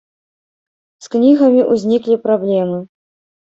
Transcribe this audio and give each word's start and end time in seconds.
З 1.07 1.11
кнігамі 1.15 1.61
ўзніклі 1.75 2.19
праблемы. 2.25 2.81